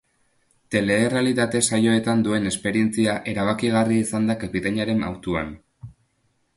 Telerrealitate 0.75 1.61
saioetan 1.67 2.25
duen 2.29 2.51
esperientzia 2.53 3.15
erabakigarria 3.35 4.09
izan 4.09 4.29
da 4.33 4.41
kapitainaren 4.47 5.09
hautuan. 5.11 5.55